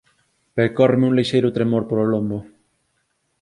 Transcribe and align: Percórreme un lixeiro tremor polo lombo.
Percórreme 0.57 1.05
un 1.09 1.15
lixeiro 1.19 1.53
tremor 1.57 1.83
polo 1.89 2.05
lombo. 2.11 2.39